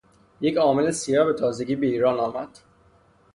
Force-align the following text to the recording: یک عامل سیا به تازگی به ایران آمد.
یک 0.41 0.57
عامل 0.57 0.91
سیا 0.91 1.25
به 1.25 1.33
تازگی 1.33 1.75
به 1.75 1.87
ایران 1.87 2.19
آمد. 2.19 2.59